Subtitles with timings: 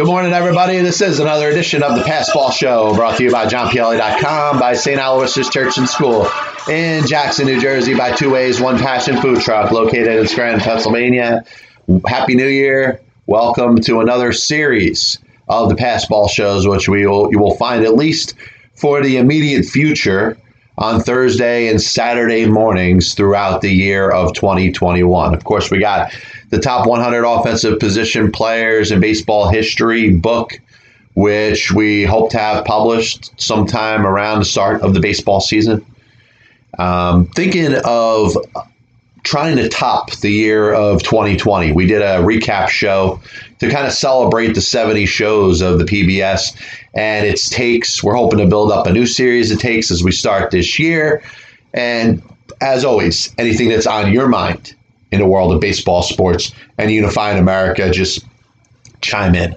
[0.00, 0.78] Good morning, everybody.
[0.78, 4.98] This is another edition of the Passball Show brought to you by JohnPielli.com, by St.
[4.98, 6.26] Aloysius Church and School
[6.70, 11.44] in Jackson, New Jersey, by Two Ways, One Passion Food Truck located in Scranton, Pennsylvania.
[12.06, 13.02] Happy New Year.
[13.26, 15.18] Welcome to another series
[15.50, 18.36] of the Passball Shows, which we will, you will find at least
[18.72, 20.38] for the immediate future
[20.78, 25.34] on Thursday and Saturday mornings throughout the year of 2021.
[25.34, 26.14] Of course, we got
[26.50, 30.60] the top 100 offensive position players in baseball history book,
[31.14, 35.84] which we hope to have published sometime around the start of the baseball season.
[36.78, 38.36] Um, thinking of
[39.22, 41.72] trying to top the year of 2020.
[41.72, 43.20] We did a recap show
[43.58, 46.56] to kind of celebrate the 70 shows of the PBS
[46.94, 48.02] and its takes.
[48.02, 51.22] We're hoping to build up a new series of takes as we start this year.
[51.74, 52.22] And
[52.60, 54.74] as always, anything that's on your mind
[55.12, 58.24] in the world of baseball, sports, and unifying America, just
[59.00, 59.56] chime in.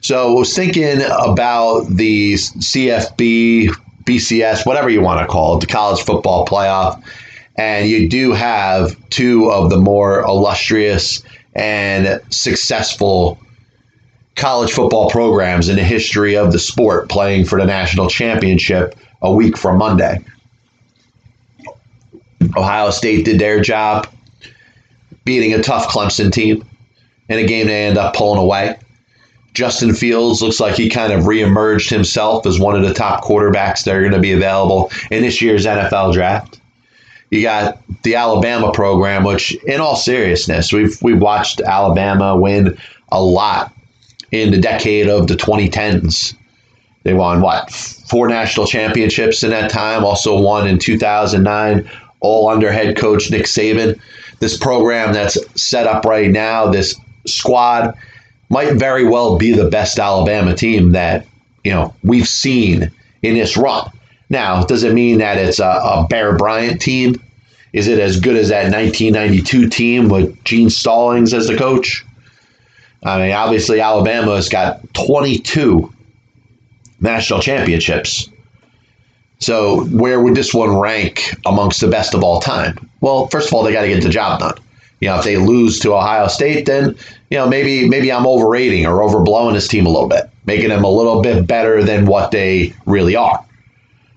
[0.00, 3.68] So I was thinking about the CFB,
[4.04, 7.02] BCS, whatever you want to call it, the college football playoff.
[7.56, 11.22] And you do have two of the more illustrious
[11.54, 13.38] and successful
[14.34, 19.32] college football programs in the history of the sport playing for the national championship a
[19.32, 20.24] week from Monday.
[22.56, 24.08] Ohio State did their job
[25.24, 26.64] beating a tough Clemson team
[27.28, 28.78] in a game they end up pulling away.
[29.54, 33.84] Justin Fields looks like he kind of reemerged himself as one of the top quarterbacks
[33.84, 36.58] that are going to be available in this year's NFL draft.
[37.30, 42.76] You got the Alabama program, which, in all seriousness, we've we've watched Alabama win
[43.10, 43.72] a lot
[44.30, 46.34] in the decade of the 2010s.
[47.04, 50.04] They won what four national championships in that time.
[50.04, 53.98] Also won in 2009, all under head coach Nick Saban
[54.42, 57.96] this program that's set up right now, this squad,
[58.50, 61.24] might very well be the best Alabama team that
[61.62, 62.90] you know we've seen
[63.22, 63.88] in this run.
[64.30, 67.22] Now, does it mean that it's a, a Bear Bryant team?
[67.72, 72.04] Is it as good as that 1992 team with Gene Stallings as the coach?
[73.04, 75.92] I mean, obviously, Alabama has got 22
[77.00, 78.28] national championships.
[79.42, 82.78] So, where would this one rank amongst the best of all time?
[83.00, 84.54] Well, first of all, they got to get the job done.
[85.00, 86.96] You know, if they lose to Ohio State, then
[87.28, 90.84] you know maybe maybe I'm overrating or overblowing this team a little bit, making them
[90.84, 93.44] a little bit better than what they really are.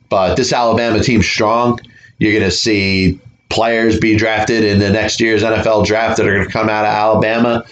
[0.10, 1.80] But this Alabama team's strong.
[2.20, 3.20] You're going to see
[3.50, 6.86] players be drafted in the next year's NFL draft that are going to come out
[6.86, 7.66] of Alabama,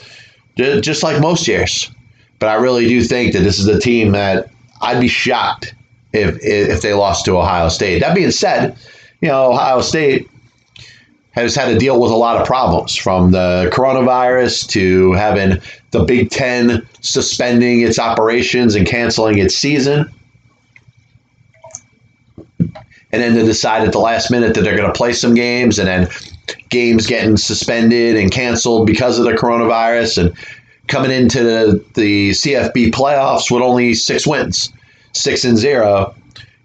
[0.58, 1.92] just like most years.
[2.40, 4.50] But I really do think that this is a team that
[4.82, 5.76] I'd be shocked
[6.14, 8.00] if if they lost to Ohio State.
[8.00, 8.78] That being said,
[9.22, 10.30] you know Ohio State
[11.32, 15.60] has had to deal with a lot of problems from the coronavirus to having
[15.92, 20.10] the Big Ten suspending its operations and canceling its season.
[22.60, 25.78] And then to decide at the last minute that they're going to play some games
[25.80, 26.08] and then
[26.70, 30.38] games getting suspended and canceled because of the coronavirus and
[30.88, 34.72] coming into the, the CFB playoffs with only six wins,
[35.14, 36.14] six and zero.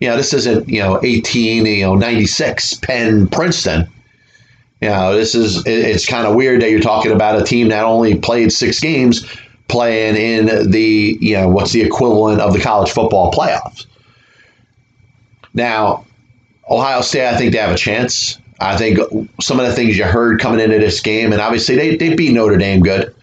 [0.01, 3.89] You know, this isn't, you know, 18, you know, 96 Penn Princeton
[4.81, 7.85] you know, this is it's kind of weird that you're talking about a team that
[7.85, 9.27] only played six games
[9.67, 13.87] playing in the you know what's the equivalent of the college football playoffs.
[15.53, 16.07] Now,
[16.71, 18.39] Ohio State, I think they have a chance.
[18.61, 18.99] I think
[19.41, 22.33] some of the things you heard coming into this game, and obviously they, they beat
[22.33, 23.15] Notre Dame good,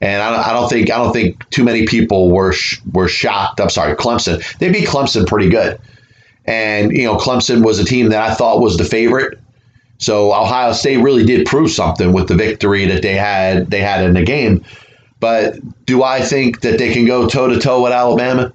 [0.00, 2.54] and I don't, I don't think I don't think too many people were
[2.92, 3.60] were shocked.
[3.60, 4.42] I'm sorry, Clemson.
[4.58, 5.80] They beat Clemson pretty good,
[6.46, 9.38] and you know Clemson was a team that I thought was the favorite
[9.98, 14.04] so Ohio State really did prove something with the victory that they had they had
[14.04, 14.64] in the game.
[15.20, 18.52] But do I think that they can go toe to toe with Alabama?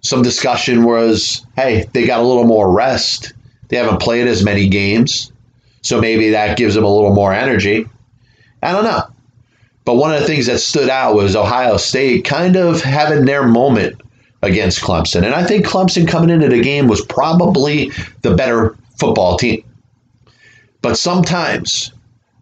[0.00, 3.32] Some discussion was, hey, they got a little more rest.
[3.68, 5.32] They haven't played as many games.
[5.82, 7.88] So maybe that gives them a little more energy.
[8.62, 9.04] I don't know.
[9.86, 13.46] But one of the things that stood out was Ohio State kind of having their
[13.46, 14.02] moment
[14.42, 15.24] against Clemson.
[15.24, 17.92] And I think Clemson coming into the game was probably
[18.22, 19.62] the better football team.
[20.82, 21.92] But sometimes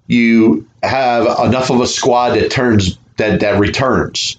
[0.06, 4.38] you have enough of a squad that turns that that returns,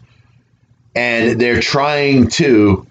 [0.95, 2.85] and they're trying to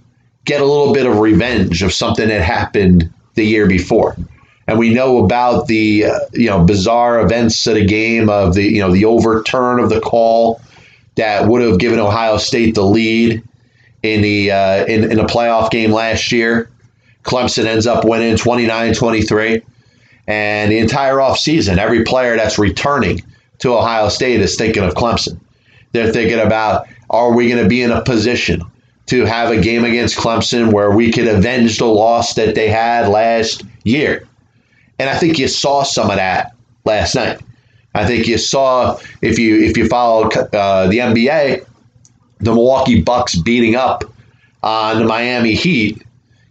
[0.44, 4.16] get a little bit of revenge of something that happened the year before.
[4.66, 8.62] And we know about the uh, you know bizarre events at a game of the
[8.62, 10.60] you know the overturn of the call
[11.16, 13.42] that would have given Ohio State the lead
[14.02, 16.70] in the uh, in, in a playoff game last year.
[17.24, 19.62] Clemson ends up winning 29-23.
[20.26, 23.22] And the entire offseason, every player that's returning
[23.58, 25.38] to Ohio State is thinking of Clemson.
[25.92, 28.62] They're thinking about are we going to be in a position
[29.06, 33.08] to have a game against Clemson where we could avenge the loss that they had
[33.08, 34.26] last year?
[34.98, 36.54] And I think you saw some of that
[36.84, 37.40] last night.
[37.94, 41.64] I think you saw if you if you followed uh, the NBA,
[42.40, 44.04] the Milwaukee Bucks beating up
[44.62, 46.02] on the Miami Heat.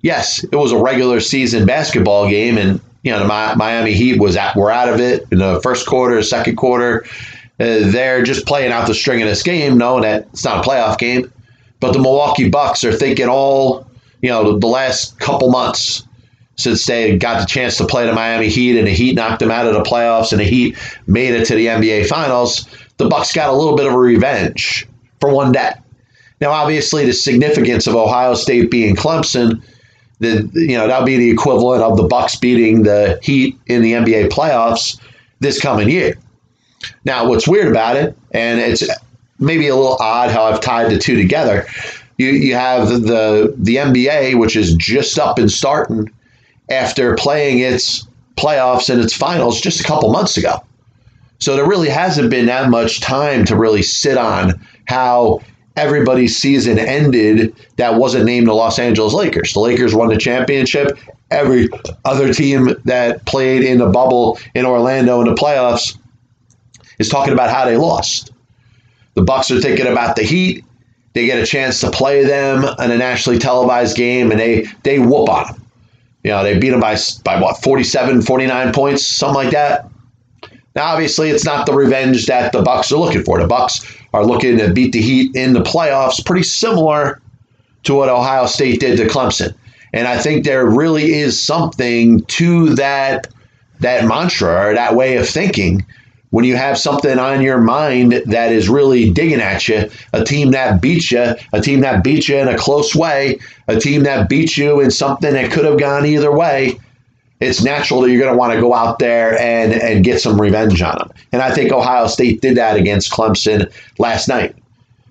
[0.01, 4.35] Yes, it was a regular season basketball game, and you know the Miami Heat was
[4.37, 7.05] at were out of it in the first quarter, second quarter.
[7.59, 10.69] Uh, they're just playing out the string of this game, knowing that it's not a
[10.69, 11.31] playoff game.
[11.79, 13.85] But the Milwaukee Bucks are thinking all
[14.21, 16.07] you know the last couple months
[16.55, 19.51] since they got the chance to play the Miami Heat and the Heat knocked them
[19.51, 20.77] out of the playoffs and the Heat
[21.07, 22.67] made it to the NBA Finals,
[22.97, 24.87] the Bucks got a little bit of a revenge
[25.19, 25.71] for one day.
[26.41, 29.63] Now, obviously, the significance of Ohio State being Clemson,
[30.19, 33.93] the you know that'll be the equivalent of the Bucks beating the Heat in the
[33.93, 34.99] NBA playoffs
[35.39, 36.15] this coming year.
[37.05, 38.83] Now, what's weird about it, and it's
[39.39, 41.65] maybe a little odd how I've tied the two together.
[42.17, 46.11] You, you have the the NBA, which is just up and starting
[46.69, 50.63] after playing its playoffs and its finals just a couple months ago.
[51.39, 55.41] So there really hasn't been that much time to really sit on how
[55.75, 59.53] everybody's season ended that wasn't named the Los Angeles Lakers.
[59.53, 60.97] The Lakers won the championship.
[61.31, 61.69] Every
[62.05, 65.97] other team that played in the bubble in Orlando in the playoffs
[66.99, 68.31] is talking about how they lost.
[69.15, 70.63] The Bucks are thinking about the Heat.
[71.13, 74.99] They get a chance to play them in a nationally televised game and they they
[74.99, 75.62] whoop on them.
[76.23, 79.89] You know, they beat them by, by what, 47, 49 points, something like that.
[80.75, 83.39] Now, obviously, it's not the revenge that the Bucks are looking for.
[83.39, 87.21] The Bucks are looking to beat the Heat in the playoffs, pretty similar
[87.83, 89.53] to what Ohio State did to Clemson.
[89.91, 93.27] And I think there really is something to that
[93.79, 95.85] that mantra or that way of thinking
[96.29, 100.49] when you have something on your mind that is really digging at you, a team
[100.49, 103.37] that beats you, a team that beats you in a close way,
[103.67, 106.79] a team that beats you in something that could have gone either way,
[107.39, 110.39] it's natural that you're going to want to go out there and, and get some
[110.39, 111.11] revenge on them.
[111.31, 114.55] And I think Ohio State did that against Clemson last night.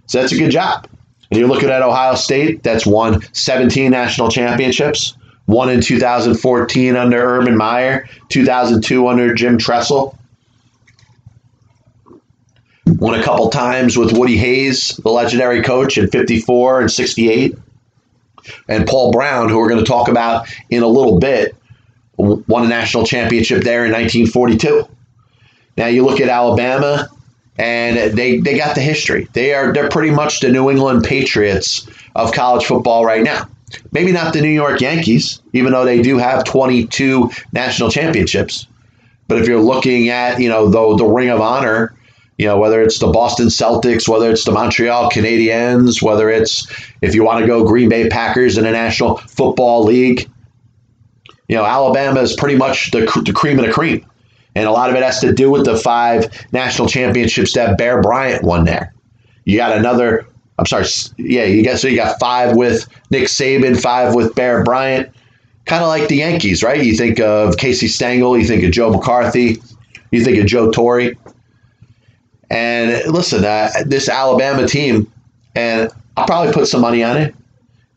[0.07, 0.87] So that's a good job.
[1.31, 5.17] And you're looking at Ohio State, that's won 17 national championships,
[5.47, 10.17] one in 2014 under Urban Meyer, 2002 under Jim Tressel
[13.03, 17.57] won a couple times with Woody Hayes, the legendary coach, in 54 and 68.
[18.69, 21.57] And Paul Brown, who we're going to talk about in a little bit,
[22.17, 24.87] won a national championship there in 1942.
[25.77, 27.09] Now you look at Alabama,
[27.59, 29.29] and they they got the history.
[29.33, 33.49] They are they're pretty much the New England Patriots of college football right now.
[33.91, 38.67] Maybe not the New York Yankees, even though they do have 22 national championships.
[39.29, 41.95] But if you're looking at you know the the Ring of Honor
[42.39, 46.67] you know, whether it's the Boston Celtics, whether it's the Montreal Canadiens, whether it's
[47.03, 50.29] if you want to go Green Bay Packers in the National Football League.
[51.49, 54.07] You know, Alabama is pretty much the, the cream of the cream.
[54.55, 58.01] And a lot of it has to do with the five national championships that Bear
[58.03, 58.95] Bryant won there.
[59.45, 60.27] You got another,
[60.59, 60.85] I'm sorry,
[61.19, 65.15] yeah, you got so you got five with Nick Saban, five with Bear Bryant.
[65.65, 66.83] Kind of like the Yankees, right?
[66.83, 69.63] You think of Casey Stengel, you think of Joe McCarthy,
[70.11, 71.13] you think of Joe Torre.
[72.53, 75.11] And listen, uh, this Alabama team,
[75.55, 77.35] and I'll probably put some money on it.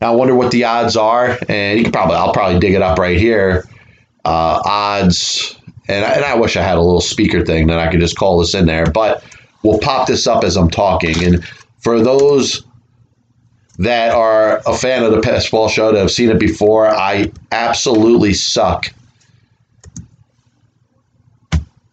[0.01, 2.97] I wonder what the odds are, and you can probably I'll probably dig it up
[2.97, 3.67] right here.
[4.23, 7.91] Uh, odds, and I, and I wish I had a little speaker thing that I
[7.91, 9.23] could just call this in there, but
[9.61, 11.21] we'll pop this up as I'm talking.
[11.23, 11.45] And
[11.79, 12.63] for those
[13.77, 18.33] that are a fan of the Passball Show that have seen it before, I absolutely
[18.33, 18.93] suck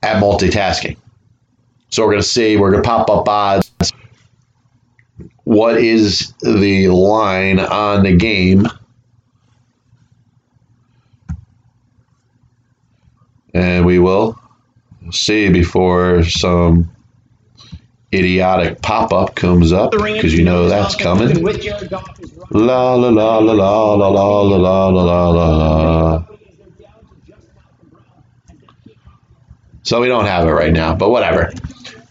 [0.03, 0.97] at multitasking.
[1.93, 3.71] So we're going to see, we're going to pop up odds.
[5.45, 8.67] What is the line on the game?
[13.53, 14.41] And we will
[15.11, 16.91] see before some
[18.15, 21.43] idiotic pop up comes up because you know that's coming.
[22.51, 26.25] La la la la la la la la la la la.
[29.83, 31.53] So we don't have it right now, but whatever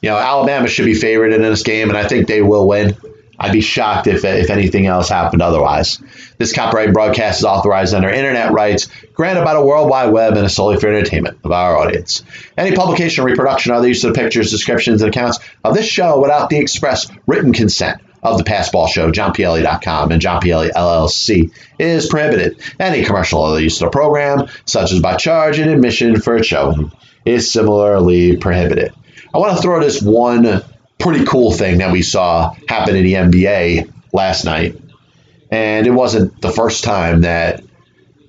[0.01, 2.97] you know, Alabama should be favored in this game, and I think they will win.
[3.39, 5.99] I'd be shocked if, if anything else happened otherwise.
[6.37, 10.45] This copyright broadcast is authorized under internet rights granted by the World Wide Web and
[10.45, 12.23] is solely for entertainment of our audience.
[12.55, 16.21] Any publication, reproduction, or other use of the pictures, descriptions, and accounts of this show
[16.21, 22.07] without the express written consent of the Passball Show, JohnPielli.com, and John Pielli LLC is
[22.07, 22.61] prohibited.
[22.79, 26.43] Any commercial other use of the program, such as by charge and admission for a
[26.43, 26.91] show,
[27.25, 28.93] is similarly prohibited.
[29.33, 30.63] I want to throw this one
[30.99, 34.79] pretty cool thing that we saw happen in the NBA last night.
[35.49, 37.63] And it wasn't the first time that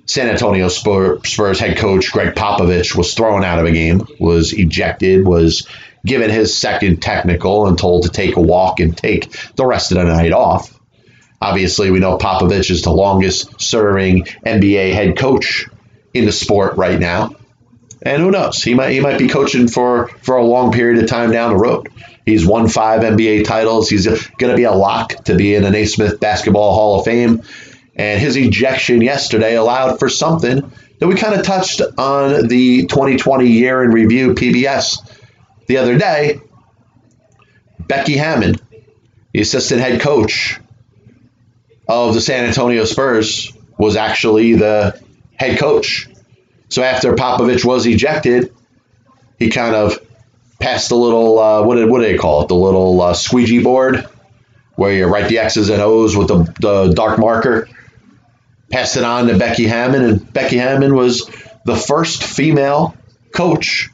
[0.05, 5.25] San Antonio Spurs head coach Gregg Popovich was thrown out of a game, was ejected,
[5.25, 5.67] was
[6.05, 9.97] given his second technical and told to take a walk and take the rest of
[9.97, 10.77] the night off.
[11.41, 15.67] Obviously, we know Popovich is the longest serving NBA head coach
[16.13, 17.35] in the sport right now.
[18.05, 18.61] And who knows?
[18.61, 21.59] He might he might be coaching for, for a long period of time down the
[21.59, 21.89] road.
[22.25, 23.89] He's won five NBA titles.
[23.89, 27.43] He's going to be a lock to be in the Naismith Basketball Hall of Fame.
[27.95, 33.47] And his ejection yesterday allowed for something that we kind of touched on the 2020
[33.47, 34.97] year in review PBS
[35.67, 36.39] the other day.
[37.79, 38.55] Becky Hammon,
[39.33, 40.59] the assistant head coach
[41.87, 44.99] of the San Antonio Spurs, was actually the
[45.35, 46.07] head coach.
[46.73, 48.51] So after Popovich was ejected,
[49.37, 49.99] he kind of
[50.59, 52.47] passed the little uh, what, what do they call it?
[52.47, 54.07] The little uh, squeegee board
[54.73, 57.69] where you write the X's and O's with the, the dark marker.
[58.71, 61.29] Passed it on to Becky Hammon, and Becky Hammon was
[61.63, 62.95] the first female
[63.31, 63.91] coach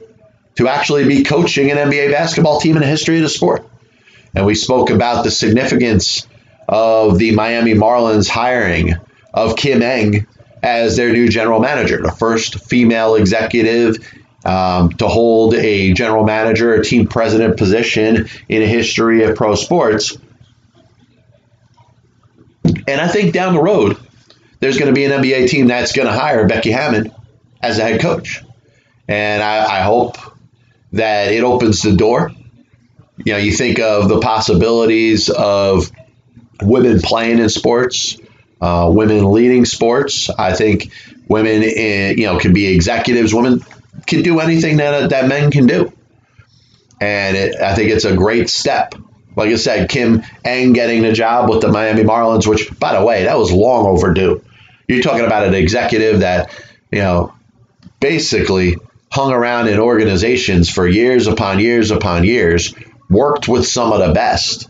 [0.56, 3.68] to actually be coaching an NBA basketball team in the history of the sport.
[4.34, 6.26] And we spoke about the significance
[6.70, 8.94] of the Miami Marlins hiring
[9.34, 10.26] of Kim Ng
[10.62, 13.98] as their new general manager, the first female executive
[14.46, 19.56] um, to hold a general manager, a team president position in a history of pro
[19.56, 20.18] sports.
[22.64, 23.98] And I think down the road,
[24.60, 27.12] there's going to be an NBA team that's going to hire Becky Hammon
[27.62, 28.44] as a head coach.
[29.08, 30.18] And I, I hope
[30.94, 32.32] that it opens the door.
[33.18, 35.92] You know, you think of the possibilities of
[36.62, 38.18] women playing in sports,
[38.62, 40.30] uh, women leading sports.
[40.30, 40.92] I think
[41.28, 43.34] women, in, you know, can be executives.
[43.34, 43.64] Women
[44.06, 45.92] can do anything that that men can do,
[47.00, 48.96] and it, I think it's a great step.
[49.36, 53.06] Like I said, Kim Ng getting the job with the Miami Marlins, which, by the
[53.06, 54.44] way, that was long overdue.
[54.88, 56.52] You're talking about an executive that,
[56.92, 57.34] you know,
[58.00, 58.76] basically
[59.12, 62.74] hung around in organizations for years upon years upon years,
[63.10, 64.68] worked with some of the best.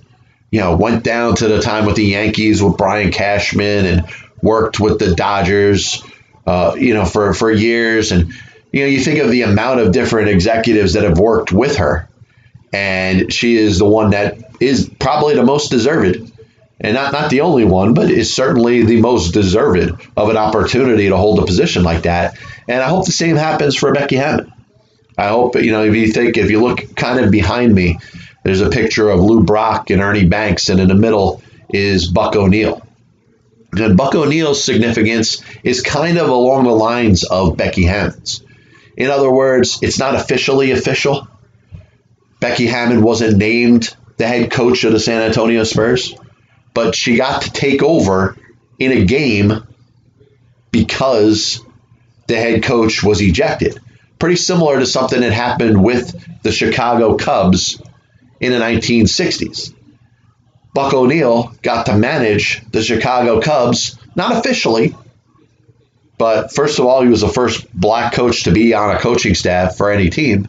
[0.51, 4.05] You know, went down to the time with the Yankees with Brian Cashman and
[4.41, 6.03] worked with the Dodgers,
[6.47, 8.11] uh, you know, for, for years.
[8.11, 8.33] And,
[8.71, 12.09] you know, you think of the amount of different executives that have worked with her.
[12.73, 16.31] And she is the one that is probably the most deserved
[16.81, 21.09] and not, not the only one, but is certainly the most deserved of an opportunity
[21.09, 22.37] to hold a position like that.
[22.67, 24.53] And I hope the same happens for Becky Hammon.
[25.17, 27.99] I hope, you know, if you think, if you look kind of behind me,
[28.43, 32.35] there's a picture of Lou Brock and Ernie Banks, and in the middle is Buck
[32.35, 32.85] O'Neil.
[33.73, 38.43] And Buck O'Neil's significance is kind of along the lines of Becky Hammon's.
[38.97, 41.27] In other words, it's not officially official.
[42.39, 46.15] Becky Hammon wasn't named the head coach of the San Antonio Spurs
[46.73, 48.37] but she got to take over
[48.77, 49.51] in a game
[50.71, 51.61] because
[52.27, 53.79] the head coach was ejected.
[54.17, 57.81] Pretty similar to something that happened with the Chicago Cubs
[58.39, 59.73] in the 1960s.
[60.73, 64.95] Buck O'Neil got to manage the Chicago Cubs, not officially,
[66.17, 69.35] but first of all, he was the first black coach to be on a coaching
[69.35, 70.47] staff for any team.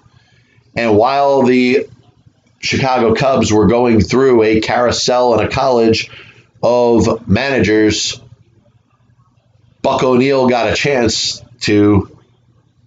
[0.76, 1.88] And while the
[2.60, 6.10] Chicago Cubs were going through a carousel in a college
[6.62, 8.20] of managers,
[9.80, 12.18] Buck O'Neil got a chance to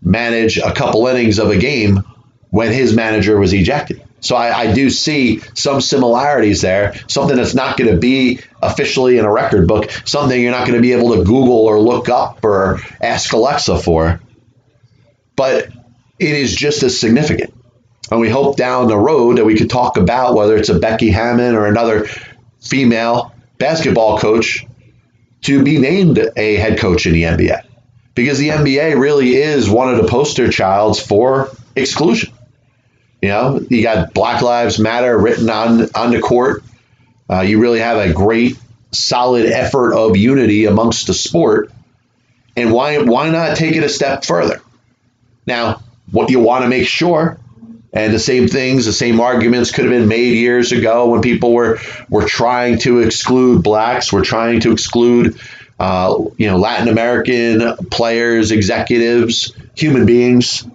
[0.02, 2.04] manage a couple innings of a game
[2.50, 4.04] when his manager was ejected.
[4.24, 9.18] So I, I do see some similarities there, something that's not going to be officially
[9.18, 12.08] in a record book, something you're not going to be able to Google or look
[12.08, 14.22] up or ask Alexa for.
[15.36, 15.68] But
[16.20, 17.54] it is just as significant.
[18.10, 21.10] And we hope down the road that we could talk about whether it's a Becky
[21.10, 22.08] Hammon or another
[22.62, 24.66] female basketball coach
[25.42, 27.62] to be named a head coach in the NBA.
[28.16, 32.32] Because the NBA really is one of the poster childs for exclusion.
[33.24, 36.62] You know, you got Black Lives Matter written on, on the court.
[37.30, 38.58] Uh, you really have a great,
[38.92, 41.72] solid effort of unity amongst the sport.
[42.58, 44.62] And why, why not take it a step further?
[45.48, 47.40] Now, what you want to make sure
[47.94, 51.54] and the same things, the same arguments could have been made years ago when people
[51.54, 55.40] were were trying to exclude blacks, were trying to exclude
[55.80, 60.66] uh, you know Latin American players, executives, human beings.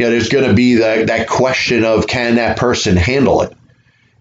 [0.00, 3.54] You know, there's going to be that that question of can that person handle it,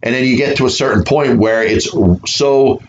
[0.04, 1.90] and then you get to a certain point where it's
[2.30, 2.84] so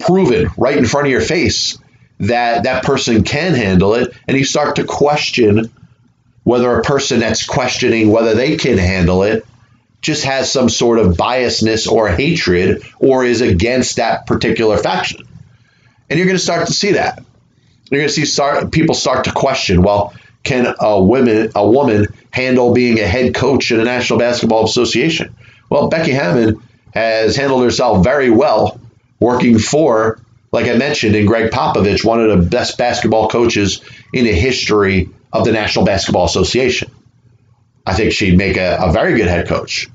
[0.00, 1.78] proven right in front of your face
[2.18, 5.70] that that person can handle it, and you start to question
[6.42, 9.46] whether a person that's questioning whether they can handle it
[10.00, 15.22] just has some sort of biasness or hatred or is against that particular faction.
[16.10, 17.24] And you're going to start to see that.
[17.88, 20.12] You're going to see start, people start to question, well,
[20.46, 25.34] can a woman a woman handle being a head coach in a National Basketball Association?
[25.68, 26.62] Well, Becky Hammon
[26.94, 28.80] has handled herself very well
[29.20, 30.20] working for,
[30.52, 35.10] like I mentioned, in Gregg Popovich, one of the best basketball coaches in the history
[35.32, 36.90] of the National Basketball Association.
[37.84, 39.88] I think she'd make a, a very good head coach.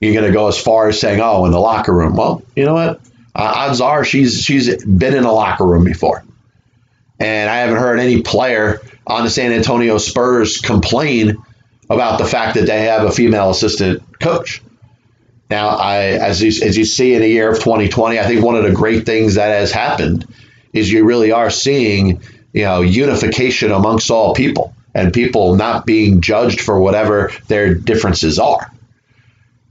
[0.00, 2.64] You're going to go as far as saying, "Oh, in the locker room." Well, you
[2.64, 3.00] know what?
[3.34, 6.24] Uh, odds are she's she's been in a locker room before,
[7.18, 11.42] and I haven't heard any player on the San Antonio Spurs complain
[11.88, 14.62] about the fact that they have a female assistant coach.
[15.50, 18.54] Now, I as you, as you see in the year of 2020, I think one
[18.54, 20.32] of the great things that has happened
[20.72, 26.20] is you really are seeing you know unification amongst all people and people not being
[26.20, 28.70] judged for whatever their differences are.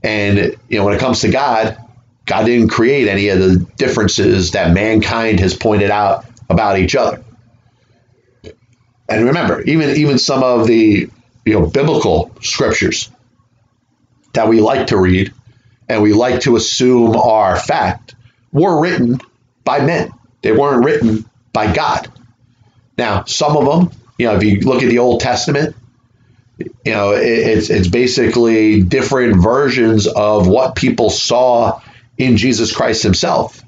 [0.02, 1.78] And you know, when it comes to God,
[2.26, 7.22] God didn't create any of the differences that mankind has pointed out about each other.
[9.10, 11.10] And remember, even even some of the
[11.44, 13.10] you know biblical scriptures
[14.32, 15.32] that we like to read
[15.88, 18.14] and we like to assume are fact
[18.52, 19.20] were written
[19.64, 20.12] by men.
[20.42, 22.10] They weren't written by God.
[22.96, 25.74] Now, some of them you know, if you look at the Old Testament,
[26.58, 31.80] you know, it, it's it's basically different versions of what people saw
[32.18, 33.64] in Jesus Christ Himself.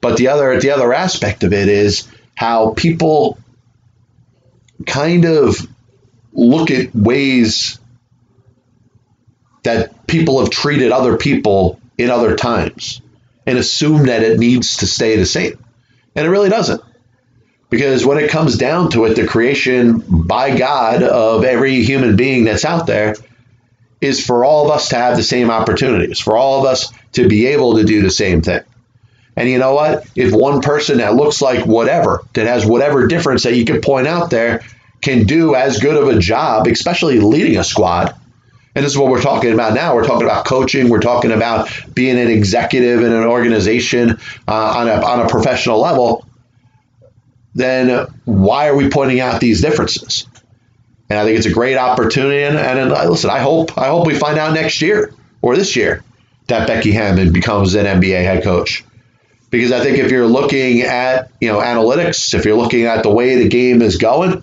[0.00, 3.36] But the other the other aspect of it is how people
[4.86, 5.56] kind of
[6.32, 7.78] look at ways
[9.62, 13.00] that people have treated other people in other times
[13.46, 15.58] and assume that it needs to stay the same.
[16.14, 16.82] And it really doesn't.
[17.70, 22.44] Because when it comes down to it, the creation by God of every human being
[22.44, 23.16] that's out there
[24.00, 27.26] is for all of us to have the same opportunities, for all of us to
[27.26, 28.60] be able to do the same thing.
[29.36, 30.06] And you know what?
[30.14, 34.06] If one person that looks like whatever, that has whatever difference that you could point
[34.06, 34.62] out there,
[35.04, 38.14] can do as good of a job, especially leading a squad,
[38.74, 39.94] and this is what we're talking about now.
[39.94, 40.88] We're talking about coaching.
[40.88, 45.80] We're talking about being an executive in an organization uh, on, a, on a professional
[45.80, 46.26] level
[47.54, 50.26] then why are we pointing out these differences?
[51.08, 52.42] And I think it's a great opportunity.
[52.42, 56.02] And, and listen, I hope I hope we find out next year or this year
[56.48, 58.84] that Becky Hammon becomes an NBA head coach.
[59.50, 63.10] Because I think if you're looking at you know analytics, if you're looking at the
[63.10, 64.42] way the game is going,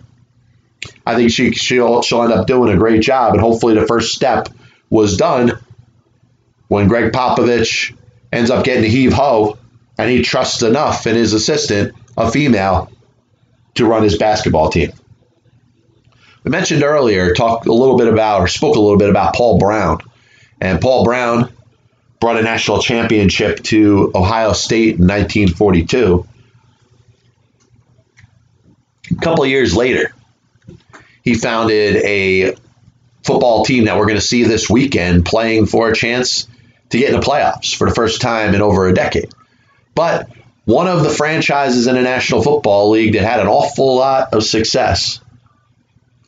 [1.05, 3.33] I think she she'll she'll end up doing a great job.
[3.33, 4.49] And hopefully the first step
[4.89, 5.53] was done
[6.67, 7.95] when Gregg Popovich
[8.31, 9.57] ends up getting to heave ho
[9.97, 12.91] and he trusts enough in his assistant, a female,
[13.75, 14.91] to run his basketball team.
[16.43, 19.59] We mentioned earlier, talked a little bit about, or spoke a little bit about Paul
[19.59, 19.99] Brown.
[20.59, 21.51] And Paul Brown
[22.19, 26.27] brought a national championship to Ohio State in 1942.
[29.11, 30.13] A couple years later,
[31.23, 32.55] he founded a
[33.23, 36.47] football team that we're going to see this weekend playing for a chance
[36.89, 39.33] to get in the playoffs for the first time in over a decade.
[39.95, 40.29] But
[40.65, 44.43] one of the franchises in the National Football League that had an awful lot of
[44.43, 45.19] success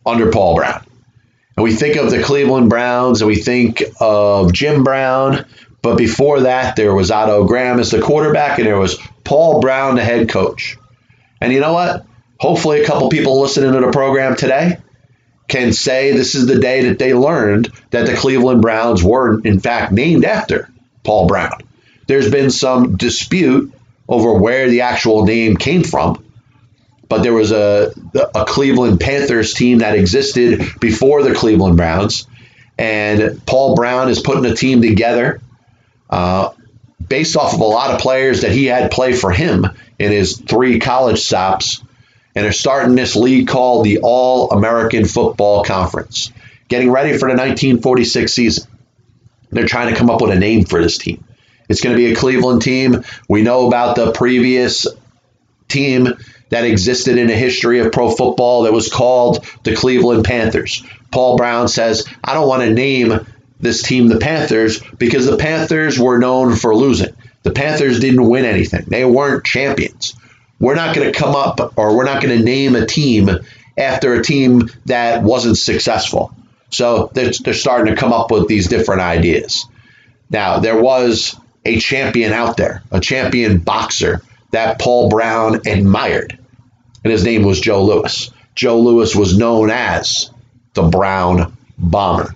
[0.06, 0.86] under Paul Brown.
[1.56, 5.46] And we think of the Cleveland Browns and we think of Jim Brown,
[5.82, 9.96] but before that, there was Otto Graham as the quarterback and there was Paul Brown,
[9.96, 10.78] the head coach.
[11.42, 12.06] And you know what?
[12.40, 14.78] Hopefully, a couple people listening to the program today
[15.48, 19.60] can say this is the day that they learned that the Cleveland Browns were, in
[19.60, 20.70] fact, named after
[21.04, 21.62] Paul Brown.
[22.08, 23.74] There's been some dispute
[24.08, 26.24] over where the actual name came from.
[27.08, 27.94] But there was a,
[28.34, 32.28] a Cleveland Panthers team that existed before the Cleveland Browns.
[32.78, 35.42] And Paul Brown is putting a team together
[36.10, 36.54] uh,
[37.08, 39.68] based off of a lot of players that he had play for him
[40.00, 41.84] in his three college stops.
[42.36, 46.32] And they're starting this league called the All American Football Conference,
[46.68, 48.68] getting ready for the 1946 season.
[49.52, 51.24] They're trying to come up with a name for this team.
[51.70, 53.04] It's going to be a Cleveland team.
[53.30, 54.88] We know about the previous
[55.68, 56.08] team
[56.50, 60.84] that existed in the history of pro football that was called the Cleveland Panthers.
[61.12, 63.26] Paul Brown says, I don't want to name
[63.60, 67.16] this team the Panthers because the Panthers were known for losing.
[67.44, 70.16] The Panthers didn't win anything, they weren't champions.
[70.60, 73.30] We're not going to come up or we're not going to name a team
[73.78, 76.36] after a team that wasn't successful.
[76.70, 79.66] So they're, they're starting to come up with these different ideas.
[80.30, 81.36] Now, there was
[81.66, 86.38] a champion out there, a champion boxer that Paul Brown admired.
[87.04, 88.32] And his name was Joe Louis.
[88.56, 90.30] Joe Louis was known as
[90.74, 92.36] the Brown Bomber.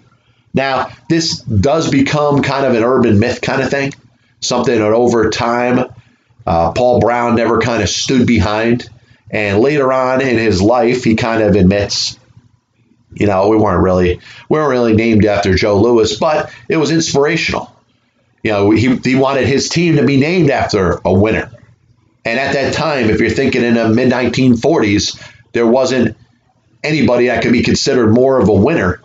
[0.53, 3.93] Now, this does become kind of an urban myth kind of thing,
[4.39, 5.93] something that over time
[6.47, 8.89] uh, Paul Brown never kind of stood behind.
[9.29, 12.17] And later on in his life, he kind of admits,
[13.13, 16.91] you know, we weren't really we weren't really named after Joe Louis, but it was
[16.91, 17.75] inspirational.
[18.43, 21.51] You know, he, he wanted his team to be named after a winner.
[22.23, 26.15] And at that time, if you're thinking in the mid 1940s, there wasn't
[26.81, 29.01] anybody that could be considered more of a winner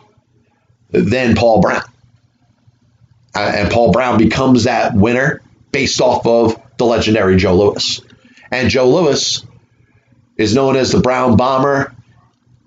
[0.90, 1.82] than Paul Brown.
[3.34, 8.00] Uh, and Paul Brown becomes that winner based off of the legendary Joe Louis.
[8.50, 9.44] And Joe Louis
[10.36, 11.94] is known as the Brown Bomber.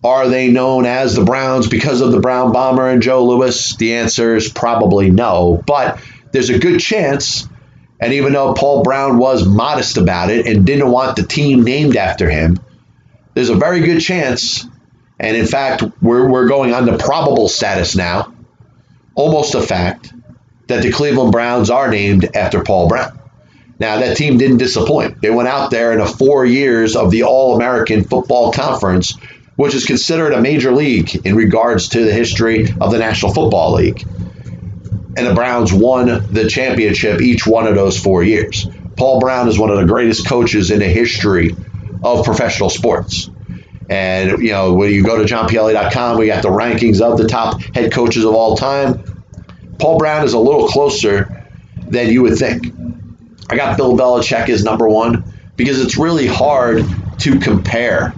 [0.03, 3.75] Are they known as the Browns because of the Brown Bomber and Joe Louis?
[3.75, 5.61] The answer is probably no.
[5.65, 5.99] But
[6.31, 7.47] there's a good chance,
[7.99, 11.97] and even though Paul Brown was modest about it and didn't want the team named
[11.97, 12.59] after him,
[13.33, 14.67] there's a very good chance,
[15.19, 18.33] and in fact, we're, we're going on the probable status now,
[19.15, 20.13] almost a fact,
[20.67, 23.19] that the Cleveland Browns are named after Paul Brown.
[23.77, 25.21] Now, that team didn't disappoint.
[25.21, 29.17] They went out there in the four years of the All American Football Conference,
[29.57, 33.73] which is considered a major league in regards to the history of the National Football
[33.75, 34.05] League.
[35.17, 38.67] And the Browns won the championship each one of those four years.
[38.97, 41.55] Paul Brown is one of the greatest coaches in the history
[42.03, 43.29] of professional sports.
[43.89, 47.61] And, you know, when you go to johnpielli.com, we got the rankings of the top
[47.61, 49.23] head coaches of all time.
[49.79, 51.45] Paul Brown is a little closer
[51.77, 52.73] than you would think.
[53.49, 55.23] I got Bill Belichick as number one
[55.55, 56.85] because it's really hard
[57.19, 58.13] to compare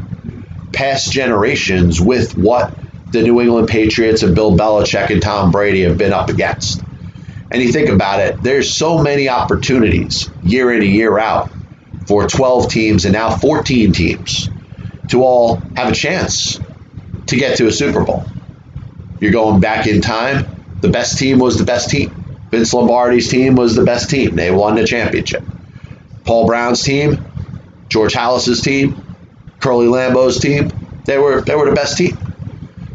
[0.71, 2.73] past generations with what
[3.11, 6.81] the New England Patriots and Bill Belichick and Tom Brady have been up against.
[7.49, 11.49] And you think about it, there's so many opportunities year in and year out
[12.05, 14.49] for 12 teams and now 14 teams
[15.09, 16.59] to all have a chance
[17.27, 18.25] to get to a Super Bowl.
[19.19, 20.45] You're going back in time,
[20.81, 22.16] the best team was the best team.
[22.49, 24.35] Vince Lombardi's team was the best team.
[24.35, 25.43] They won the championship.
[26.23, 27.25] Paul Brown's team,
[27.89, 29.03] George Halas's team,
[29.59, 30.71] Curly Lambeau's team,
[31.05, 32.17] they were they were the best team.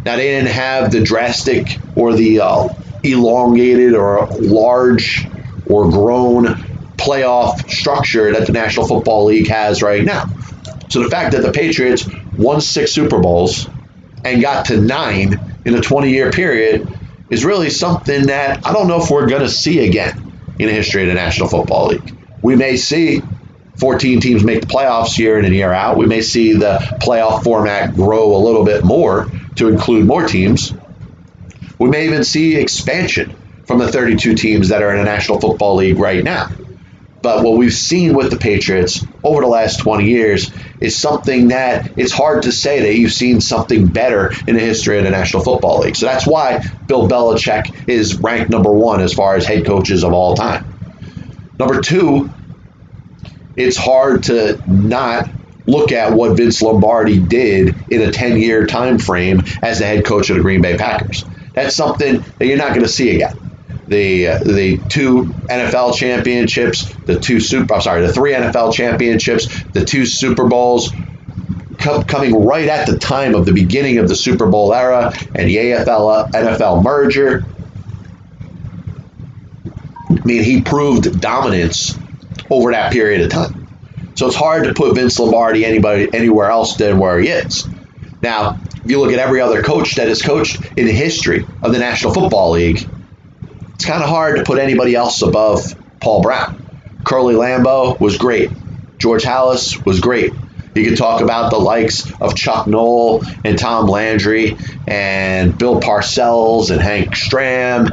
[0.05, 2.69] Now they didn't have the drastic or the uh,
[3.03, 5.27] elongated or large
[5.67, 6.45] or grown
[6.97, 10.27] playoff structure that the National Football League has right now.
[10.89, 13.69] So the fact that the Patriots won six Super Bowls
[14.25, 16.87] and got to nine in a 20 year period
[17.33, 20.73] is really something that I don't know if we're going to see again in the
[20.73, 22.15] history of the National Football League.
[22.43, 23.23] We may see
[23.79, 25.97] 14 teams make the playoffs year in and year out.
[25.97, 30.75] We may see the playoff format grow a little bit more to include more teams.
[31.79, 35.77] We may even see expansion from the 32 teams that are in the National Football
[35.77, 36.51] League right now.
[37.23, 41.93] But what we've seen with the Patriots over the last 20 years is something that
[41.97, 45.45] it's hard to say that you've seen something better in the history of the National
[45.45, 45.95] Football League.
[45.95, 50.13] So that's why Bill Belichick is ranked number one as far as head coaches of
[50.13, 50.67] all time.
[51.61, 52.29] Number two,
[53.55, 55.31] it's hard to not
[55.65, 60.05] look at what Vince Lombardi did in a 10 year time frame as the head
[60.05, 61.25] coach of the Green Bay Packers.
[61.55, 63.52] That's something that you're not going to see again
[63.87, 69.49] the uh, the two NFL championships, the two super, I'm sorry, the three NFL championships,
[69.73, 70.93] the two Super Bowls,
[71.79, 75.57] coming right at the time of the beginning of the Super Bowl era and the
[75.57, 77.45] AFL uh, NFL merger.
[80.11, 81.99] I mean, he proved dominance
[82.51, 83.67] over that period of time.
[84.15, 87.67] So it's hard to put Vince Lombardi anybody anywhere else than where he is.
[88.23, 91.73] Now, if you look at every other coach that has coached in the history of
[91.73, 92.89] the National Football League,
[93.83, 96.65] it's kind of hard to put anybody else above Paul Brown.
[97.03, 98.53] Curly Lambeau was great.
[98.97, 100.33] George Halas was great.
[100.77, 106.71] You could talk about the likes of Chuck Noll and Tom Landry and Bill Parcells
[106.71, 107.91] and Hank Stram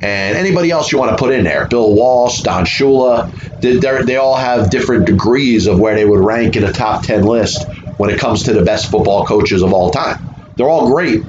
[0.00, 1.66] and anybody else you want to put in there.
[1.68, 3.30] Bill Walsh, Don Shula.
[3.60, 7.68] They all have different degrees of where they would rank in a top 10 list
[7.98, 10.34] when it comes to the best football coaches of all time.
[10.56, 11.24] They're all great,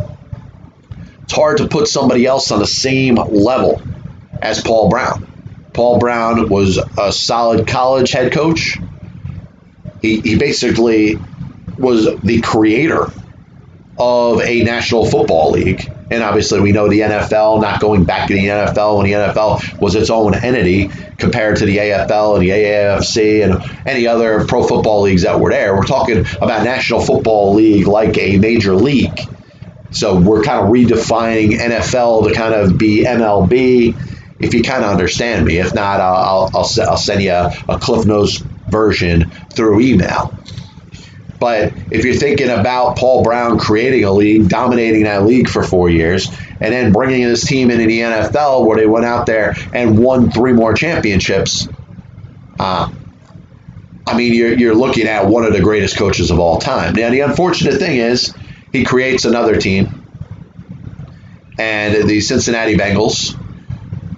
[1.31, 3.81] it's hard to put somebody else on the same level
[4.41, 5.25] as Paul Brown.
[5.71, 8.77] Paul Brown was a solid college head coach.
[10.01, 11.17] He, he basically
[11.77, 13.13] was the creator
[13.97, 15.89] of a National Football League.
[16.11, 19.79] And obviously, we know the NFL, not going back to the NFL when the NFL
[19.79, 24.63] was its own entity compared to the AFL and the AAFC and any other pro
[24.67, 25.77] football leagues that were there.
[25.77, 29.17] We're talking about National Football League like a major league
[29.91, 33.95] so we're kind of redefining NFL to kind of be MLB.
[34.39, 37.79] If you kind of understand me, if not, I'll, I'll, I'll send you a, a
[37.79, 38.37] Cliff Notes
[38.69, 40.33] version through email.
[41.39, 45.89] But if you're thinking about Paul Brown creating a league, dominating that league for four
[45.89, 46.27] years,
[46.59, 50.31] and then bringing his team into the NFL where they went out there and won
[50.31, 51.67] three more championships,
[52.59, 52.91] uh,
[54.05, 56.93] I mean, you're, you're looking at one of the greatest coaches of all time.
[56.93, 58.33] Now, the unfortunate thing is
[58.71, 60.05] he creates another team,
[61.57, 63.37] and the Cincinnati Bengals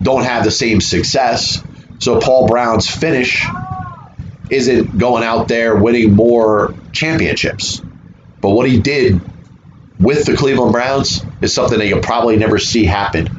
[0.02, 1.64] don't have the same success.
[2.00, 3.46] So Paul Brown's finish
[4.50, 7.82] isn't going out there winning more championships.
[8.42, 9.22] But what he did
[10.00, 13.30] with the Cleveland Browns is something that you'll probably never see happen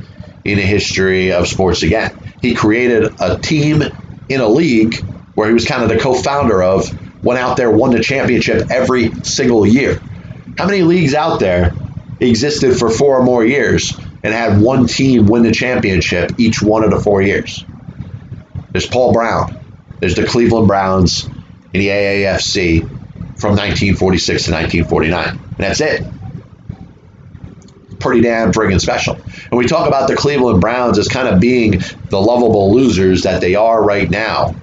[0.44, 2.18] in the history of sports again.
[2.40, 3.82] He created a team
[4.28, 4.96] in a league
[5.34, 9.12] where he was kind of the co-founder of, went out there, won the championship every
[9.24, 10.00] single year.
[10.56, 11.74] How many leagues out there
[12.20, 16.84] existed for four or more years and had one team win the championship each one
[16.84, 17.64] of the four years?
[18.72, 19.58] There's Paul Brown.
[20.00, 22.80] There's the Cleveland Browns in the AAFC
[23.38, 25.28] from 1946 to 1949.
[25.28, 26.04] And that's it.
[27.98, 29.14] Pretty damn friggin' special.
[29.14, 33.40] And we talk about the Cleveland Browns as kind of being the lovable losers that
[33.40, 34.54] they are right now.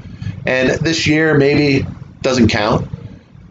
[0.46, 1.86] And this year maybe
[2.22, 2.91] doesn't count.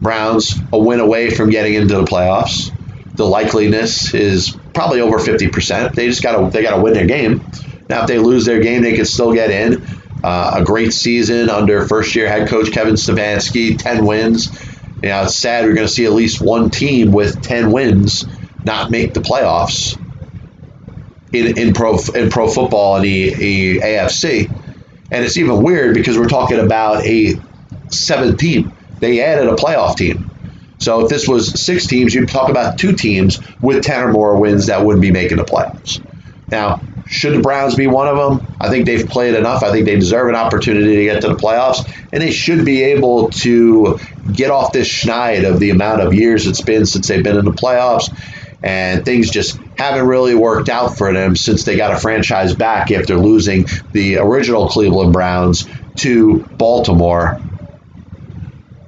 [0.01, 2.75] Browns a win away from getting into the playoffs.
[3.15, 5.93] The likeliness is probably over 50%.
[5.93, 7.45] They just got to they got to win their game.
[7.89, 9.85] Now if they lose their game, they can still get in.
[10.23, 14.51] Uh, a great season under first year head coach Kevin Stefanski, 10 wins.
[15.01, 18.25] You know, it's sad we're going to see at least one team with 10 wins
[18.63, 19.99] not make the playoffs
[21.33, 24.49] in, in pro in pro football in the, the AFC.
[25.11, 27.35] And it's even weird because we're talking about a
[27.89, 28.73] seventh team.
[29.01, 30.31] They added a playoff team.
[30.77, 34.39] So if this was six teams, you'd talk about two teams with 10 or more
[34.39, 36.03] wins that wouldn't be making the playoffs.
[36.49, 38.55] Now, should the Browns be one of them?
[38.59, 39.63] I think they've played enough.
[39.63, 42.83] I think they deserve an opportunity to get to the playoffs, and they should be
[42.83, 43.99] able to
[44.31, 47.45] get off this schneid of the amount of years it's been since they've been in
[47.45, 48.09] the playoffs.
[48.63, 52.91] And things just haven't really worked out for them since they got a franchise back
[52.91, 57.41] after losing the original Cleveland Browns to Baltimore.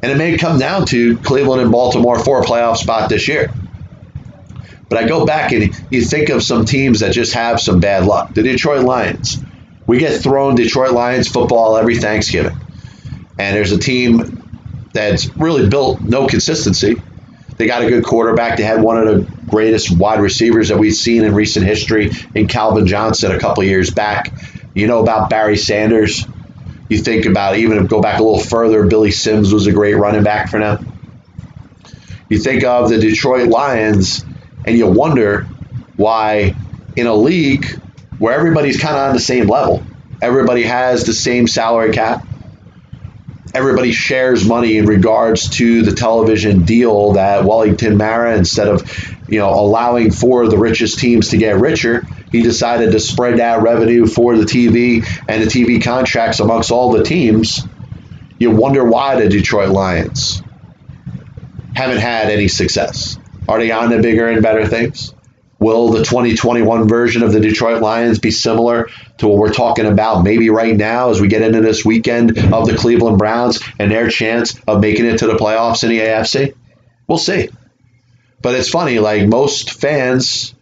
[0.03, 3.53] And it may come down to Cleveland and Baltimore for a playoff spot this year.
[4.89, 8.03] But I go back and you think of some teams that just have some bad
[8.05, 8.33] luck.
[8.33, 9.41] The Detroit Lions.
[9.87, 12.57] We get thrown Detroit Lions football every Thanksgiving.
[13.39, 14.43] And there's a team
[14.93, 17.01] that's really built no consistency.
[17.57, 18.57] They got a good quarterback.
[18.57, 22.49] They had one of the greatest wide receivers that we've seen in recent history in
[22.49, 24.33] Calvin Johnson a couple years back.
[24.75, 26.27] You know about Barry Sanders.
[26.89, 30.23] You think about even go back a little further, Billy Sims was a great running
[30.23, 30.91] back for them.
[32.29, 34.25] You think of the Detroit Lions
[34.65, 35.43] and you wonder
[35.95, 36.55] why
[36.95, 37.65] in a league
[38.17, 39.83] where everybody's kind of on the same level,
[40.21, 42.25] everybody has the same salary cap,
[43.53, 48.81] everybody shares money in regards to the television deal that Wellington Mara, instead of
[49.27, 53.61] you know allowing for the richest teams to get richer, he decided to spread that
[53.61, 57.61] revenue for the TV and the TV contracts amongst all the teams.
[58.39, 60.41] You wonder why the Detroit Lions
[61.75, 63.17] haven't had any success.
[63.47, 65.13] Are they on to bigger and better things?
[65.59, 70.23] Will the 2021 version of the Detroit Lions be similar to what we're talking about
[70.23, 74.09] maybe right now as we get into this weekend of the Cleveland Browns and their
[74.09, 76.55] chance of making it to the playoffs in the AFC?
[77.07, 77.49] We'll see.
[78.41, 80.55] But it's funny, like most fans,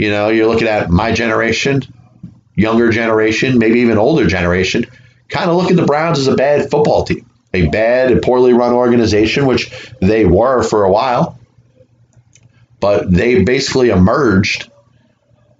[0.00, 1.82] you know, you're looking at my generation,
[2.54, 4.86] younger generation, maybe even older generation,
[5.28, 8.52] kind of look at the Browns as a bad football team, a bad and poorly
[8.52, 11.38] run organization, which they were for a while
[12.80, 14.70] but they basically emerged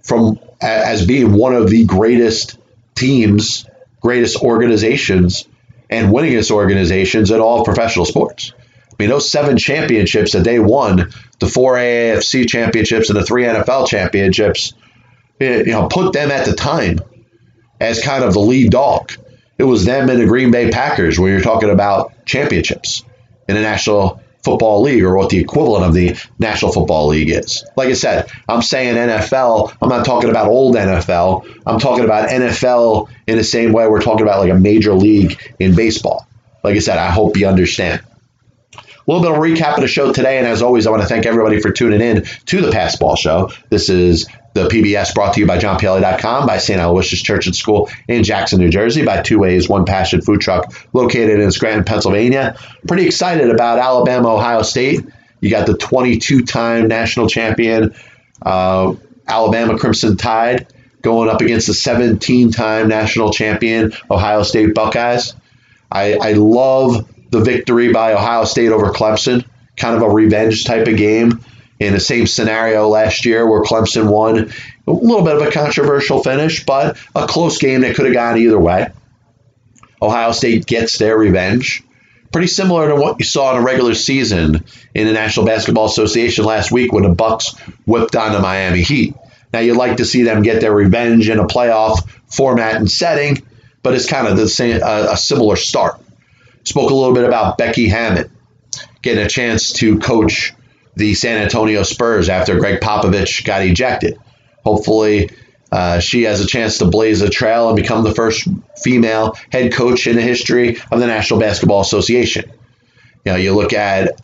[0.03, 2.59] from as being one of the greatest
[2.95, 3.67] teams,
[4.01, 5.47] greatest organizations,
[5.89, 8.53] and winningest organizations in all professional sports.
[9.01, 13.45] I mean, those seven championships that they won, the four AAFC championships and the three
[13.45, 14.75] NFL championships,
[15.41, 17.01] you know, put them at the time
[17.81, 19.13] as kind of the lead dog.
[19.57, 23.03] It was them and the Green Bay Packers when you're talking about championships
[23.49, 27.65] in the National Football League or what the equivalent of the National Football League is.
[27.79, 29.79] Like I said, I'm saying NFL.
[29.81, 31.63] I'm not talking about old NFL.
[31.65, 35.41] I'm talking about NFL in the same way we're talking about like a major league
[35.59, 36.27] in baseball.
[36.63, 38.03] Like I said, I hope you understand.
[39.11, 41.27] Little bit of recap of the show today, and as always, I want to thank
[41.27, 43.51] everybody for tuning in to the Passball Show.
[43.69, 46.79] This is the PBS brought to you by JohnPielli.com, by St.
[46.79, 50.73] Aloysius Church and School in Jackson, New Jersey, by Two Ways, One Passion Food Truck
[50.93, 52.57] located in Scranton, Pennsylvania.
[52.87, 55.05] Pretty excited about Alabama, Ohio State.
[55.41, 57.97] You got the 22 time national champion,
[58.43, 58.95] uh,
[59.27, 65.35] Alabama Crimson Tide, going up against the 17 time national champion, Ohio State Buckeyes.
[65.91, 69.45] I, I love the victory by Ohio State over Clemson
[69.81, 71.43] kind of a revenge type of game
[71.81, 74.53] in the same scenario last year where Clemson won.
[74.87, 78.39] A little bit of a controversial finish, but a close game that could have gone
[78.39, 78.89] either way.
[80.03, 81.83] Ohio State gets their revenge.
[82.33, 84.65] Pretty similar to what you saw in a regular season
[84.95, 89.15] in the National Basketball Association last week when the Bucks whipped on the Miami Heat.
[89.53, 93.45] Now you'd like to see them get their revenge in a playoff format and setting,
[93.83, 96.01] but it's kind of the same, a, a similar start.
[96.65, 98.31] Spoke a little bit about Becky Hammon
[99.03, 100.55] getting a chance to coach
[100.95, 104.19] the San Antonio Spurs after Gregg Popovich got ejected.
[104.65, 105.31] Hopefully,
[105.73, 108.47] uh, she has a chance to blaze a trail and become the first
[108.77, 112.51] female head coach in the history of the National Basketball Association.
[113.25, 114.21] You know, you look at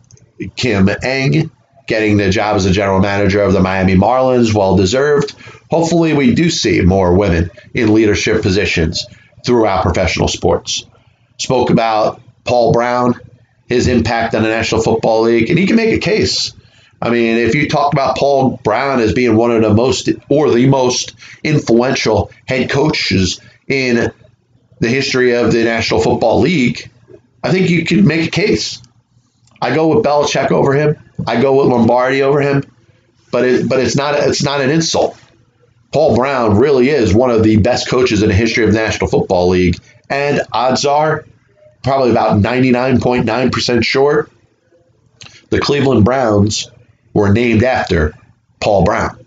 [0.57, 1.51] Kim Ng
[1.87, 5.35] getting the job as a general manager of the Miami Marlins, well deserved.
[5.71, 9.07] Hopefully, we do see more women in leadership positions
[9.45, 10.85] throughout professional sports.
[11.39, 13.15] Spoke about Paul Brown,
[13.67, 16.53] his impact on the National Football League, and he can make a case.
[17.01, 20.51] I mean, if you talk about Paul Brown as being one of the most or
[20.51, 24.13] the most influential head coaches in
[24.81, 26.91] the history of the National Football League,
[27.43, 28.83] I think you can make a case.
[29.61, 30.97] I go with Belichick over him.
[31.27, 32.65] I go with Lombardi over him.
[33.31, 35.21] But it, but it's not it's not an insult.
[35.93, 39.09] Paul Brown really is one of the best coaches in the history of the National
[39.09, 39.79] Football League,
[40.09, 41.27] and odds are
[41.87, 44.29] probably about 99.9% sure
[45.51, 46.69] the Cleveland Browns
[47.15, 48.13] were named after
[48.61, 49.25] Paul Brown.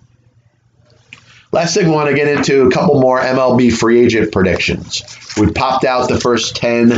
[1.53, 5.03] Last thing we want to get into a couple more MLB free agent predictions.
[5.39, 6.89] We popped out the first 10.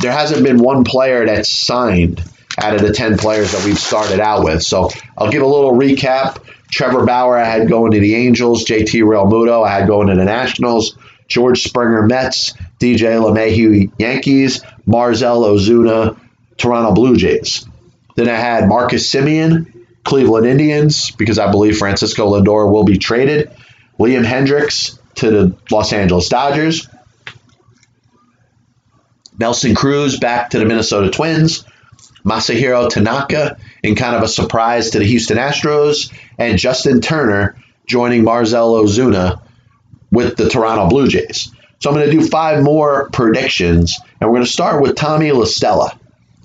[0.00, 2.22] There hasn't been one player that's signed
[2.58, 4.64] out of the 10 players that we've started out with.
[4.64, 6.44] So I'll give a little recap.
[6.70, 8.64] Trevor Bauer, I had going to the Angels.
[8.64, 10.98] JT Realmuto, I had going to the Nationals.
[11.28, 12.52] George Springer, Mets.
[12.78, 14.60] DJ LeMahieu, Yankees.
[14.86, 16.18] Marcell Ozuna,
[16.56, 17.66] Toronto Blue Jays.
[18.16, 19.72] Then I had Marcus Semien,
[20.04, 23.50] Cleveland Indians because I believe Francisco Lindor will be traded.
[23.98, 26.88] William Hendriks to the Los Angeles Dodgers.
[29.38, 31.64] Nelson Cruz back to the Minnesota Twins.
[32.24, 36.12] Masahiro Tanaka in kind of a surprise to the Houston Astros.
[36.38, 39.42] And Justin Turner joining Marcell Ozuna
[40.10, 41.52] with the Toronto Blue Jays.
[41.82, 45.32] So I'm going to do five more predictions, and we're going to start with Tommy
[45.32, 45.98] La Stella.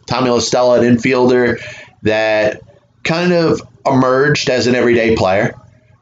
[0.07, 1.61] Tommy La Stella, an infielder
[2.01, 2.63] that
[3.03, 5.53] kind of emerged as an everyday player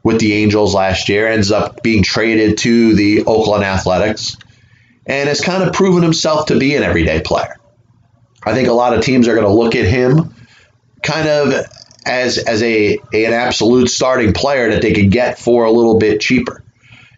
[0.02, 4.38] with the Angels last year, ends up being traded to the Oakland Athletics,
[5.04, 7.58] and has kind of proven himself to be an everyday player.
[8.42, 10.34] I think a lot of teams are going to look at him
[11.02, 11.66] kind of
[12.06, 15.98] as as a, a an absolute starting player that they could get for a little
[15.98, 16.62] bit cheaper.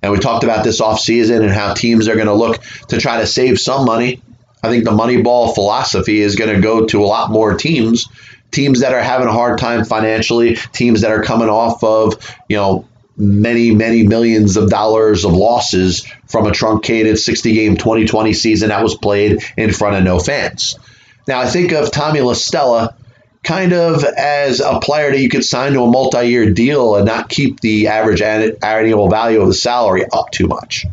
[0.03, 3.21] And we talked about this offseason and how teams are going to look to try
[3.21, 4.23] to save some money.
[4.63, 8.09] I think the Moneyball philosophy is going to go to a lot more teams
[8.51, 12.15] teams that are having a hard time financially, teams that are coming off of,
[12.49, 18.33] you know, many, many millions of dollars of losses from a truncated 60 game 2020
[18.33, 20.79] season that was played in front of no fans.
[21.27, 22.95] Now, I think of Tommy La Stella
[23.43, 27.07] kind of as a player that you could sign to a multi year deal and
[27.07, 30.87] not keep the average annual value of the salary up too much.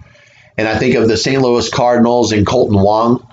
[0.57, 1.41] And I think of the St.
[1.41, 3.27] Louis Cardinals and Kolten Wong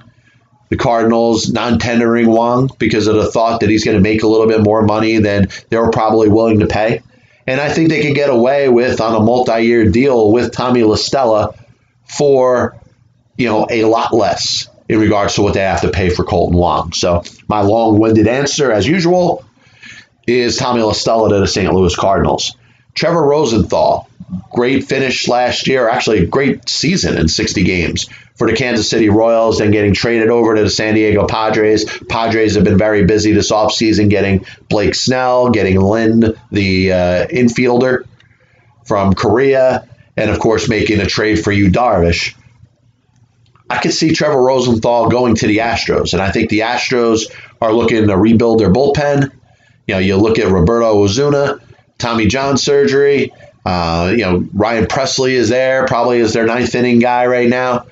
[0.73, 4.27] the Cardinals non tendering Wong because of the thought that he's going to make a
[4.27, 7.03] little bit more money than they were probably willing to pay.
[7.47, 10.83] And I think they could get away with on a multi year deal with Tommy
[10.83, 11.55] La Stella
[12.09, 12.81] for,
[13.37, 16.53] you know, a lot less in regards to what they have to pay for Kolten
[16.53, 16.93] Wong.
[16.93, 19.45] So my long winded answer, as usual,
[20.27, 21.73] is Tommy La Stella to the St.
[21.73, 22.57] Louis Cardinals.
[22.95, 24.09] Trevor Rosenthal,
[24.53, 29.09] great finish last year, actually a great season in 60 games for the Kansas City
[29.09, 31.85] Royals, then getting traded over to the San Diego Padres.
[32.09, 38.05] Padres have been very busy this offseason getting Blake Snell, getting Lynn, the uh, infielder
[38.85, 42.35] from Korea, and of course making a trade for Yu Darvish.
[43.73, 47.73] I could see Trevor Rosenthal going to the Astros, and I think the Astros are
[47.73, 49.33] looking to rebuild their bullpen.
[49.87, 51.59] You know, you look at Roberto Osuna,
[51.97, 53.33] Tommy John surgery.
[53.65, 57.87] Uh, you know, Ryan Pressly is there, probably is their ninth inning guy right now.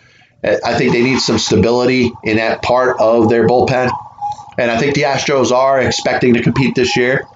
[0.45, 3.91] I think they need some stability in that part of their bullpen.
[4.59, 7.27] And I think the Astros are expecting to compete this year.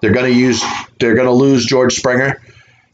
[0.00, 0.64] They're going to use
[0.98, 2.40] they're going to lose George Springer.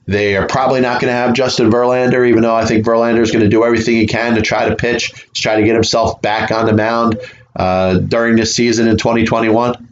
[0.07, 3.33] They are probably not going to have Justin Verlander, even though I think Verlander is
[3.33, 6.23] going to do everything he can to try to pitch, to try to get himself
[6.23, 7.19] back on the mound
[7.57, 9.89] uh, during this season in 2021.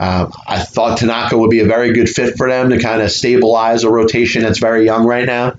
[0.00, 3.10] Uh, I thought Tanaka would be a very good fit for them to kind of
[3.12, 5.56] stabilize a rotation that's very young right now.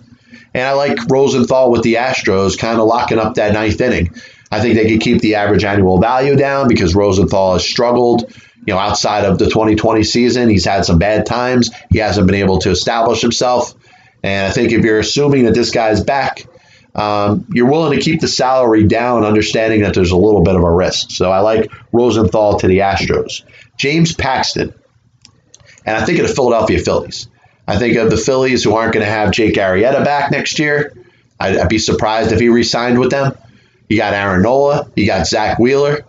[0.53, 4.13] And I like Rosenthal with the Astros kind of locking up that ninth inning.
[4.51, 8.33] I think they could keep the average annual value down because Rosenthal has struggled,
[8.65, 11.71] you know, outside of the 2020 season, he's had some bad times.
[11.91, 13.73] He hasn't been able to establish himself.
[14.23, 16.47] And I think if you're assuming that this guy's back,
[16.95, 20.63] um, you're willing to keep the salary down, understanding that there's a little bit of
[20.63, 21.11] a risk.
[21.11, 23.43] So I like Rosenthal to the Astros.
[23.77, 24.73] James Paxton,
[25.85, 27.27] and I think of the Philadelphia Phillies.
[27.67, 30.93] I think of the Phillies who aren't going to have Jake Arrieta back next year.
[31.39, 33.37] I'd, I'd be surprised if he re-signed with them.
[33.89, 36.05] You got Aaron Nola, you got Zack Wheeler.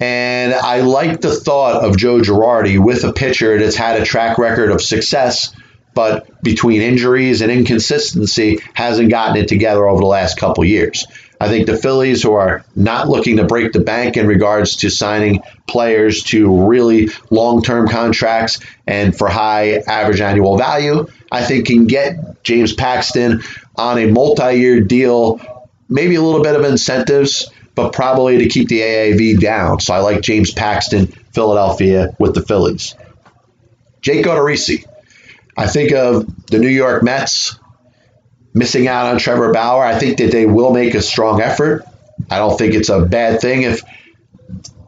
[0.00, 4.38] And I like the thought of Joe Girardi with a pitcher that's had a track
[4.38, 5.54] record of success,
[5.94, 11.06] but between injuries and inconsistency hasn't gotten it together over the last couple years.
[11.42, 14.90] I think the Phillies, who are not looking to break the bank in regards to
[14.90, 21.66] signing players to really long term contracts and for high average annual value, I think
[21.66, 23.42] can get James Paxton
[23.74, 25.40] on a multi year deal,
[25.88, 29.80] maybe a little bit of incentives, but probably to keep the AAV down.
[29.80, 32.94] So I like James Paxton, Philadelphia, with the Phillies.
[34.00, 34.84] Jake Odorizzi.
[35.56, 37.58] I think of the New York Mets
[38.54, 39.84] missing out on Trevor Bauer.
[39.84, 41.84] I think that they will make a strong effort.
[42.30, 43.82] I don't think it's a bad thing if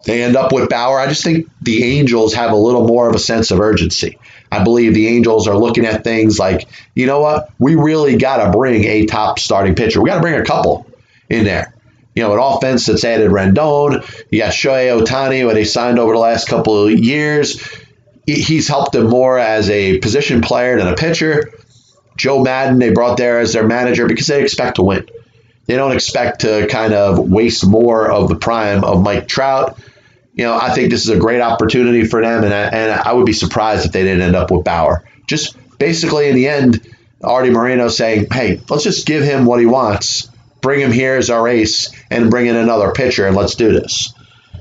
[0.05, 0.99] they end up with Bauer.
[0.99, 4.18] I just think the Angels have a little more of a sense of urgency.
[4.53, 8.45] I believe the Angels are looking at things like, you know what, we really got
[8.45, 10.01] to bring a top starting pitcher.
[10.01, 10.87] We got to bring a couple
[11.28, 11.74] in there.
[12.15, 14.05] You know, an offense that's added Rendon.
[14.31, 17.61] You got Shohei Ohtani, who they signed over the last couple of years.
[18.27, 21.53] He's helped them more as a position player than a pitcher.
[22.17, 25.09] Joe Maddon, they brought there as their manager because they expect to win.
[25.67, 29.79] They don't expect to kind of waste more of the prime of Mike Trout.
[30.35, 33.12] You know, I think this is a great opportunity for them, and I, and I
[33.12, 35.05] would be surprised if they didn't end up with Bauer.
[35.27, 36.81] Just basically, in the end,
[37.23, 40.29] Arte Moreno saying, hey, let's just give him what he wants,
[40.65, 44.12] bring him here as our ace, and bring in another pitcher, and let's do this.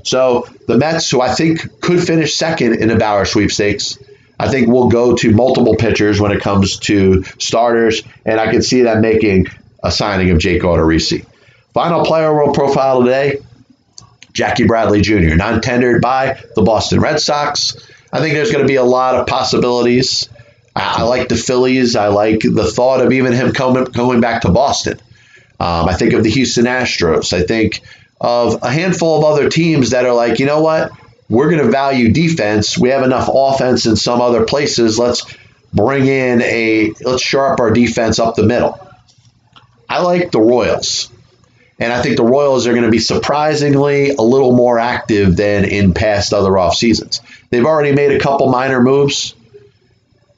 [0.04, 3.98] So the Mets, who I think could finish second in the Bauer sweepstakes,
[4.38, 8.62] I think we'll go to multiple pitchers when it comes to starters, and I can
[8.62, 9.46] see them making
[9.82, 11.26] a signing of Jake Odorizzi.
[11.72, 13.38] Final player world profile today,
[14.32, 17.76] Jackie Bradley Jr., non tendered by the Boston Red Sox.
[18.12, 20.28] I think there's going to be a lot of possibilities.
[20.76, 21.96] I, I, like the Phillies.
[21.96, 25.00] I like the thought of even him coming, going back to Boston.
[25.64, 27.32] Um, I think of the Houston Astros.
[27.32, 27.80] I think
[28.20, 30.92] of a handful of other teams that are like, you know what?
[31.28, 32.76] we're going to value defense.
[32.76, 34.98] We have enough offense in some other places.
[34.98, 35.24] Let's
[35.72, 38.78] bring in a let's sharp our defense up the middle.
[39.88, 41.10] I like the Royals.
[41.78, 45.64] And I think the Royals are going to be surprisingly a little more active than
[45.64, 47.20] in past other off seasons.
[47.50, 49.34] They've already made a couple minor moves.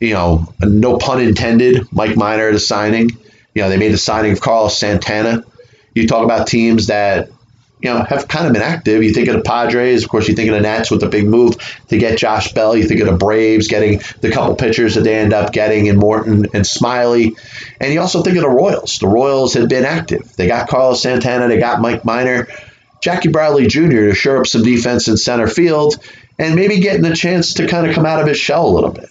[0.00, 3.18] You know, no pun intended, Mike Minor the signing.
[3.56, 5.42] You know, they made the signing of Carlos Santana.
[5.94, 7.30] You talk about teams that
[7.80, 9.02] you know, have kind of been active.
[9.02, 11.26] You think of the Padres, of course, you think of the Nats with the big
[11.26, 11.56] move
[11.88, 12.76] to get Josh Bell.
[12.76, 15.96] You think of the Braves getting the couple pitchers that they end up getting in
[15.96, 17.34] Morton and Smiley.
[17.80, 18.98] And you also think of the Royals.
[18.98, 20.36] The Royals had been active.
[20.36, 22.48] They got Carlos Santana, they got Mike Minor,
[23.00, 23.88] Jackie Bradley Jr.
[23.88, 25.96] to shore up some defense in center field
[26.38, 28.90] and maybe getting a chance to kind of come out of his shell a little
[28.90, 29.08] bit.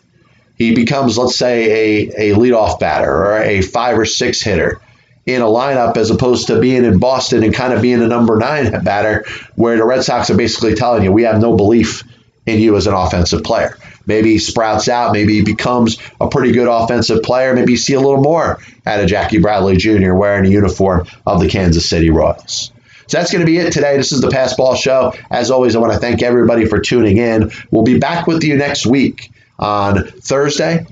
[0.57, 4.79] He becomes, let's say, a, a leadoff batter or a five or six hitter
[5.25, 8.37] in a lineup as opposed to being in Boston and kind of being a number
[8.37, 9.25] nine batter,
[9.55, 12.03] where the Red Sox are basically telling you, we have no belief
[12.45, 13.77] in you as an offensive player.
[14.05, 17.55] Maybe he sprouts out, maybe he becomes a pretty good offensive player.
[17.55, 20.13] Maybe you see a little more out of Jackie Bradley Jr.
[20.13, 22.71] wearing a uniform of the Kansas City Royals.
[23.07, 23.97] So that's going to be it today.
[23.97, 25.13] This is the Passball Show.
[25.31, 27.51] As always, I want to thank everybody for tuning in.
[27.71, 30.85] We'll be back with you next week on Thursday.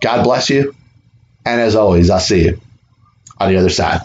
[0.00, 0.74] God bless you.
[1.44, 2.60] And as always, I'll see you
[3.38, 3.96] on the other side.